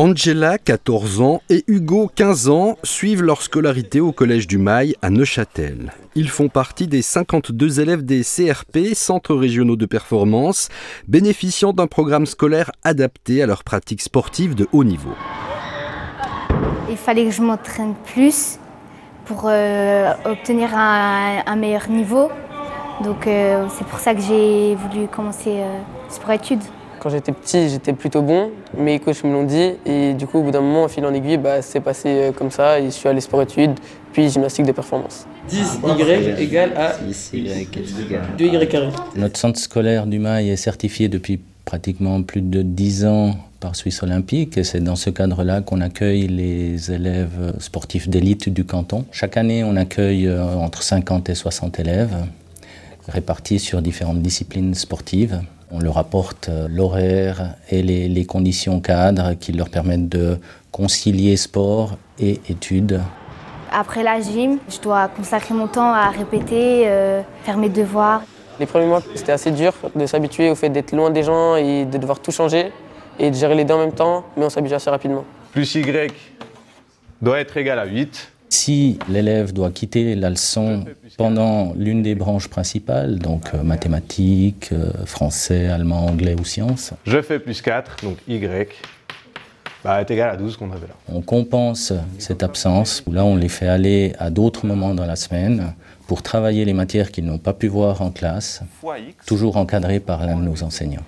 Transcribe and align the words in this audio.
Angela, 0.00 0.58
14 0.58 1.22
ans, 1.22 1.42
et 1.50 1.64
Hugo, 1.66 2.08
15 2.14 2.50
ans, 2.50 2.76
suivent 2.84 3.24
leur 3.24 3.42
scolarité 3.42 3.98
au 3.98 4.12
Collège 4.12 4.46
du 4.46 4.56
Mail 4.56 4.94
à 5.02 5.10
Neuchâtel. 5.10 5.92
Ils 6.14 6.28
font 6.28 6.48
partie 6.48 6.86
des 6.86 7.02
52 7.02 7.80
élèves 7.80 8.04
des 8.04 8.22
CRP, 8.22 8.94
Centres 8.94 9.34
régionaux 9.34 9.74
de 9.74 9.86
performance, 9.86 10.68
bénéficiant 11.08 11.72
d'un 11.72 11.88
programme 11.88 12.26
scolaire 12.26 12.70
adapté 12.84 13.42
à 13.42 13.46
leurs 13.46 13.64
pratiques 13.64 14.02
sportives 14.02 14.54
de 14.54 14.68
haut 14.70 14.84
niveau. 14.84 15.14
Il 16.88 16.96
fallait 16.96 17.24
que 17.24 17.32
je 17.32 17.42
m'entraîne 17.42 17.96
plus 18.14 18.60
pour 19.24 19.46
euh, 19.46 20.12
obtenir 20.26 20.76
un, 20.76 21.56
meilleur 21.56 21.90
niveau. 21.90 22.30
Donc 23.02 23.26
euh, 23.26 23.66
c'est 23.76 23.86
pour 23.88 23.98
ça 23.98 24.14
que 24.14 24.20
j'ai 24.20 24.76
voulu 24.76 25.08
commencer 25.08 25.54
euh, 25.56 25.80
sport-études. 26.08 26.62
Quand 27.00 27.10
j'étais 27.10 27.32
petit, 27.32 27.68
j'étais 27.68 27.92
plutôt 27.92 28.22
bon, 28.22 28.50
mes 28.76 28.98
coachs 28.98 29.22
me 29.24 29.32
l'ont 29.32 29.44
dit. 29.44 29.72
Et 29.86 30.14
du 30.14 30.26
coup, 30.26 30.38
au 30.38 30.42
bout 30.42 30.50
d'un 30.50 30.60
moment, 30.60 30.84
en 30.84 30.88
fil 30.88 31.04
en 31.04 31.14
aiguille, 31.14 31.36
bah, 31.36 31.62
c'est 31.62 31.80
passé 31.80 32.08
euh, 32.08 32.32
comme 32.32 32.50
ça. 32.50 32.80
Et 32.80 32.86
je 32.86 32.90
suis 32.90 33.08
allé 33.08 33.20
sport-études, 33.20 33.78
puis 34.12 34.28
gymnastique 34.28 34.66
de 34.66 34.72
performance. 34.72 35.26
10Y 35.50 36.38
égale 36.38 36.72
à 36.76 36.96
2Y 37.02 38.68
carré. 38.68 38.88
Notre 39.16 39.38
centre 39.38 39.58
scolaire 39.58 40.06
du 40.06 40.18
Mail 40.18 40.48
est 40.48 40.56
certifié 40.56 41.08
depuis 41.08 41.40
pratiquement 41.64 42.22
plus 42.22 42.40
de 42.40 42.62
10 42.62 43.06
ans 43.06 43.34
par 43.60 43.76
Suisse 43.76 44.02
Olympique 44.02 44.56
et 44.56 44.64
c'est 44.64 44.80
dans 44.80 44.96
ce 44.96 45.10
cadre-là 45.10 45.60
qu'on 45.60 45.80
accueille 45.80 46.28
les 46.28 46.92
élèves 46.92 47.54
sportifs 47.58 48.08
d'élite 48.08 48.48
du 48.48 48.64
canton. 48.64 49.04
Chaque 49.10 49.36
année, 49.36 49.64
on 49.64 49.76
accueille 49.76 50.28
euh, 50.28 50.54
entre 50.54 50.82
50 50.82 51.28
et 51.28 51.34
60 51.34 51.80
élèves 51.80 52.14
répartis 53.08 53.58
sur 53.58 53.82
différentes 53.82 54.22
disciplines 54.22 54.74
sportives. 54.74 55.40
On 55.70 55.80
leur 55.80 55.98
apporte 55.98 56.48
euh, 56.48 56.66
l'horaire 56.68 57.54
et 57.70 57.82
les, 57.82 58.24
conditions 58.24 58.80
cadres 58.80 59.34
qui 59.34 59.52
leur 59.52 59.68
permettent 59.68 60.08
de 60.08 60.38
concilier 60.72 61.36
sport 61.36 61.96
et 62.18 62.40
études. 62.48 63.00
Après 63.70 64.02
la 64.02 64.20
gym, 64.20 64.58
je 64.70 64.80
dois 64.80 65.08
consacrer 65.08 65.54
mon 65.54 65.66
temps 65.66 65.92
à 65.92 66.08
répéter, 66.08 66.84
euh, 66.86 67.20
faire 67.44 67.58
mes 67.58 67.68
devoirs. 67.68 68.22
Les 68.58 68.66
premiers 68.66 68.86
mois, 68.86 69.02
c'était 69.14 69.32
assez 69.32 69.50
dur 69.50 69.74
de 69.94 70.06
s'habituer 70.06 70.50
au 70.50 70.54
fait 70.54 70.70
d'être 70.70 70.92
loin 70.92 71.10
des 71.10 71.22
gens 71.22 71.56
et 71.56 71.84
de 71.84 71.98
devoir 71.98 72.20
tout 72.20 72.32
changer 72.32 72.72
et 73.18 73.30
de 73.30 73.36
gérer 73.36 73.54
les 73.54 73.64
deux 73.64 73.74
en 73.74 73.78
même 73.78 73.92
temps, 73.92 74.24
mais 74.36 74.44
on 74.46 74.50
s'habitue 74.50 74.74
assez 74.74 74.90
rapidement. 74.90 75.24
Plus 75.52 75.74
Y 75.74 76.12
doit 77.20 77.40
être 77.40 77.56
égal 77.56 77.78
à 77.78 77.84
8. 77.84 78.32
Si 78.50 78.98
l'élève 79.08 79.52
doit 79.52 79.70
quitter 79.70 80.14
la 80.14 80.30
leçon 80.30 80.84
pendant 81.16 81.74
l'une 81.76 82.02
des 82.02 82.14
branches 82.14 82.48
principales, 82.48 83.18
donc 83.18 83.50
euh, 83.54 83.62
mathématiques, 83.62 84.70
euh, 84.72 84.90
français, 85.04 85.66
allemand, 85.68 86.06
anglais 86.06 86.34
ou 86.38 86.44
sciences, 86.44 86.92
je 87.04 87.20
fais 87.20 87.38
plus 87.38 87.60
4, 87.60 88.04
donc 88.04 88.16
Y 88.26 88.68
bah, 89.84 90.00
est 90.00 90.10
égal 90.10 90.30
à 90.30 90.36
12 90.36 90.56
qu'on 90.56 90.70
avait 90.72 90.86
là. 90.86 90.94
On 91.08 91.20
compense 91.20 91.92
cette 92.18 92.42
absence, 92.42 93.04
là 93.10 93.24
on 93.24 93.36
les 93.36 93.48
fait 93.48 93.68
aller 93.68 94.12
à 94.18 94.30
d'autres 94.30 94.66
moments 94.66 94.94
dans 94.94 95.06
la 95.06 95.16
semaine 95.16 95.74
pour 96.06 96.22
travailler 96.22 96.64
les 96.64 96.72
matières 96.72 97.12
qu'ils 97.12 97.26
n'ont 97.26 97.38
pas 97.38 97.52
pu 97.52 97.68
voir 97.68 98.02
en 98.02 98.10
classe, 98.10 98.62
toujours 99.26 99.56
encadrés 99.56 100.00
par 100.00 100.26
l'un 100.26 100.36
de 100.36 100.42
nos 100.42 100.62
enseignants. 100.62 101.04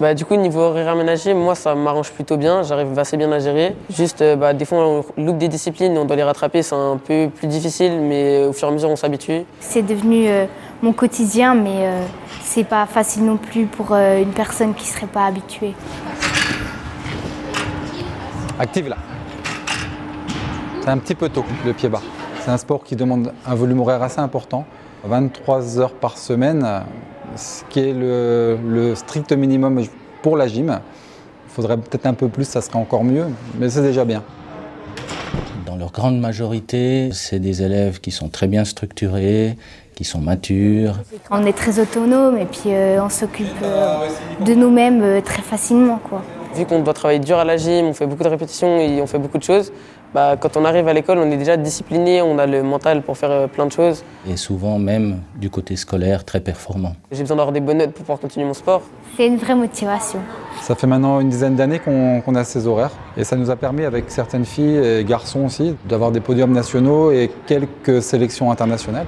Bah, 0.00 0.14
du 0.14 0.24
coup, 0.24 0.36
niveau 0.36 0.60
horaire 0.60 0.88
aménagé, 0.88 1.34
moi, 1.34 1.54
ça 1.54 1.74
m'arrange 1.74 2.10
plutôt 2.10 2.36
bien. 2.36 2.62
J'arrive 2.62 2.98
assez 2.98 3.16
bien 3.16 3.30
à 3.30 3.38
gérer. 3.38 3.76
Juste, 3.90 4.22
euh, 4.22 4.36
bah, 4.36 4.52
des 4.52 4.64
fois, 4.64 4.78
on 4.78 5.04
loupe 5.16 5.38
des 5.38 5.48
disciplines, 5.48 5.96
on 5.98 6.04
doit 6.04 6.16
les 6.16 6.22
rattraper. 6.22 6.62
C'est 6.62 6.74
un 6.74 6.96
peu 6.96 7.28
plus 7.34 7.46
difficile, 7.46 8.00
mais 8.00 8.44
au 8.44 8.52
fur 8.52 8.68
et 8.68 8.70
à 8.70 8.74
mesure, 8.74 8.90
on 8.90 8.96
s'habitue. 8.96 9.42
C'est 9.60 9.82
devenu 9.82 10.28
euh, 10.28 10.46
mon 10.82 10.92
quotidien, 10.92 11.54
mais 11.54 11.86
euh, 11.86 12.02
c'est 12.42 12.64
pas 12.64 12.86
facile 12.86 13.24
non 13.24 13.36
plus 13.36 13.66
pour 13.66 13.94
une 13.94 14.32
personne 14.32 14.74
qui 14.74 14.86
serait 14.86 15.06
pas 15.06 15.26
habituée. 15.26 15.74
Active 18.58 18.88
là. 18.88 18.96
C'est 20.82 20.90
un 20.90 20.98
petit 20.98 21.14
peu 21.14 21.28
tôt, 21.28 21.44
le 21.64 21.72
pied 21.72 21.88
bas. 21.88 22.02
C'est 22.40 22.50
un 22.50 22.56
sport 22.56 22.82
qui 22.82 22.96
demande 22.96 23.32
un 23.46 23.54
volume 23.54 23.80
horaire 23.80 24.02
assez 24.02 24.20
important. 24.20 24.64
23 25.04 25.78
heures 25.78 25.92
par 25.92 26.18
semaine, 26.18 26.82
ce 27.36 27.62
qui 27.68 27.80
est 27.80 27.92
le, 27.92 28.94
strict 28.94 29.32
minimum 29.32 29.82
pour 30.22 30.36
la 30.36 30.46
gym. 30.46 30.80
Il 31.46 31.54
faudrait 31.54 31.76
peut-être 31.76 32.06
un 32.06 32.14
peu 32.14 32.28
plus, 32.28 32.44
ça 32.44 32.60
serait 32.60 32.78
encore 32.78 33.04
mieux, 33.04 33.26
mais 33.58 33.68
c'est 33.68 33.82
déjà 33.82 34.04
bien. 34.04 34.22
Dans 35.66 35.76
leur 35.76 35.92
grande 35.92 36.18
majorité, 36.18 37.10
c'est 37.12 37.38
des 37.38 37.62
élèves 37.62 38.00
qui 38.00 38.10
sont 38.10 38.28
très 38.28 38.46
bien 38.46 38.64
structurés, 38.64 39.56
qui 39.94 40.04
sont 40.04 40.20
matures. 40.20 40.94
On 41.30 41.44
est 41.44 41.52
très 41.52 41.78
autonome 41.78 42.38
et 42.38 42.46
puis 42.46 42.72
euh, 42.72 43.02
on 43.02 43.08
s'occupe 43.08 43.46
euh, 43.62 44.08
de 44.44 44.54
nous-mêmes 44.54 45.02
euh, 45.02 45.20
très 45.20 45.42
facilement. 45.42 45.98
Quoi. 46.08 46.22
Vu 46.54 46.64
qu'on 46.66 46.80
doit 46.80 46.94
travailler 46.94 47.20
dur 47.20 47.38
à 47.38 47.44
la 47.44 47.56
gym, 47.56 47.86
on 47.86 47.94
fait 47.94 48.06
beaucoup 48.06 48.24
de 48.24 48.28
répétitions 48.28 48.78
et 48.78 49.00
on 49.00 49.06
fait 49.06 49.18
beaucoup 49.18 49.38
de 49.38 49.42
choses, 49.42 49.72
bah, 50.14 50.36
quand 50.38 50.56
on 50.58 50.64
arrive 50.66 50.88
à 50.88 50.92
l'école, 50.92 51.18
on 51.18 51.30
est 51.30 51.36
déjà 51.38 51.56
discipliné, 51.56 52.20
on 52.20 52.38
a 52.38 52.46
le 52.46 52.62
mental 52.62 53.00
pour 53.00 53.16
faire 53.16 53.30
euh, 53.30 53.46
plein 53.46 53.64
de 53.64 53.72
choses. 53.72 54.04
Et 54.28 54.36
souvent 54.36 54.78
même 54.78 55.20
du 55.36 55.48
côté 55.48 55.74
scolaire 55.76 56.24
très 56.24 56.40
performant. 56.40 56.94
J'ai 57.10 57.22
besoin 57.22 57.36
d'avoir 57.38 57.52
des 57.52 57.60
bonnes 57.60 57.78
notes 57.78 57.92
pour 57.92 58.02
pouvoir 58.02 58.20
continuer 58.20 58.46
mon 58.46 58.52
sport. 58.52 58.82
C'est 59.16 59.26
une 59.26 59.38
vraie 59.38 59.54
motivation. 59.54 60.20
Ça 60.60 60.74
fait 60.74 60.86
maintenant 60.86 61.18
une 61.20 61.30
dizaine 61.30 61.56
d'années 61.56 61.78
qu'on 61.78 62.34
a 62.34 62.44
ces 62.44 62.66
horaires 62.66 62.92
et 63.16 63.24
ça 63.24 63.36
nous 63.36 63.50
a 63.50 63.56
permis 63.56 63.84
avec 63.84 64.10
certaines 64.10 64.44
filles 64.44 64.76
et 64.76 65.04
garçons 65.04 65.46
aussi 65.46 65.76
d'avoir 65.88 66.12
des 66.12 66.20
podiums 66.20 66.52
nationaux 66.52 67.10
et 67.10 67.30
quelques 67.46 68.02
sélections 68.02 68.50
internationales. 68.50 69.06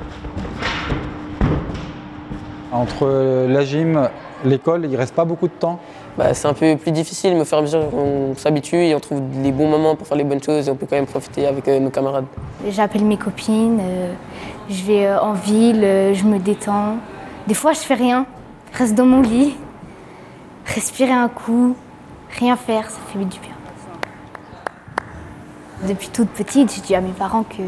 Entre 2.73 3.47
la 3.49 3.65
gym, 3.65 4.09
l'école, 4.49 4.85
il 4.85 4.91
ne 4.91 4.97
reste 4.97 5.15
pas 5.15 5.25
beaucoup 5.25 5.49
de 5.49 5.53
temps. 5.53 5.79
Bah, 6.17 6.33
c'est 6.33 6.47
un 6.47 6.55
peu 6.55 6.77
plus 6.77 6.93
difficile, 6.93 7.35
mais 7.35 7.41
au 7.41 7.45
fur 7.45 7.57
et 7.57 7.61
à 7.61 7.63
mesure 7.63 7.81
on 7.93 8.35
s'habitue 8.37 8.77
et 8.77 8.95
on 8.95 9.01
trouve 9.01 9.21
les 9.43 9.51
bons 9.51 9.69
moments 9.69 9.97
pour 9.97 10.07
faire 10.07 10.17
les 10.17 10.25
bonnes 10.25 10.43
choses 10.43 10.69
et 10.69 10.71
on 10.71 10.77
peut 10.77 10.87
quand 10.89 10.97
même 10.97 11.07
profiter 11.07 11.47
avec 11.47 11.67
euh, 11.67 11.81
nos 11.81 11.91
camarades. 11.91 12.27
J'appelle 12.69 13.05
mes 13.05 13.17
copines, 13.17 13.81
euh, 13.81 14.13
je 14.71 14.85
vais 14.85 15.07
euh, 15.07 15.21
en 15.21 15.33
ville, 15.33 15.81
je 16.15 16.25
me 16.25 16.39
détends. 16.39 16.99
Des 17.49 17.55
fois 17.55 17.73
je 17.73 17.81
fais 17.81 17.95
rien, 17.95 18.27
je 18.73 18.79
reste 18.79 18.95
dans 18.95 19.07
mon 19.07 19.23
lit, 19.23 19.57
respirer 20.67 21.11
un 21.11 21.29
coup, 21.29 21.75
rien 22.39 22.57
faire, 22.57 22.89
ça 22.89 22.99
fait 23.09 23.19
du 23.19 23.41
bien. 23.41 23.51
Depuis 25.89 26.09
toute 26.09 26.29
petite, 26.29 26.73
j'ai 26.73 26.81
dit 26.81 26.95
à 26.95 27.01
mes 27.01 27.11
parents 27.11 27.43
que 27.43 27.63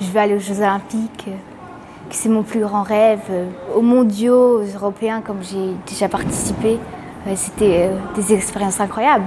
je 0.00 0.10
vais 0.10 0.20
aller 0.20 0.34
aux 0.34 0.40
Jeux 0.40 0.58
Olympiques, 0.58 1.24
que 1.24 1.30
c'est 2.10 2.28
mon 2.28 2.42
plus 2.42 2.60
grand 2.60 2.82
rêve. 2.82 3.20
Aux 3.74 3.82
mondiaux, 3.82 4.60
aux 4.60 4.76
européens, 4.76 5.20
comme 5.20 5.42
j'ai 5.42 5.74
déjà 5.86 6.08
participé, 6.08 6.78
c'était 7.34 7.88
euh, 7.88 7.98
des 8.14 8.32
expériences 8.34 8.80
incroyables. 8.80 9.26